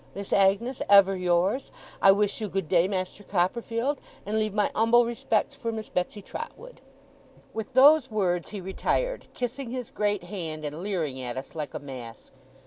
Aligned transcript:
Miss 0.15 0.33
Agnes, 0.33 0.81
ever 0.89 1.15
yours! 1.15 1.69
I 2.01 2.11
wish 2.11 2.41
you 2.41 2.49
good 2.49 2.67
day, 2.67 2.87
Master 2.87 3.23
Copperfield, 3.23 4.01
and 4.25 4.39
leave 4.39 4.51
my 4.55 4.71
umble 4.73 5.05
respects 5.05 5.55
for 5.55 5.71
Miss 5.71 5.89
Betsey 5.89 6.23
Trotwood.' 6.23 6.81
With 7.53 7.75
those 7.75 8.09
words, 8.09 8.49
he 8.49 8.61
retired, 8.61 9.27
kissing 9.35 9.69
his 9.69 9.91
great 9.91 10.23
hand, 10.23 10.65
and 10.65 10.81
leering 10.81 11.21
at 11.21 11.37
us 11.37 11.53
like 11.53 11.75
a 11.75 11.79
mask. 11.79 12.33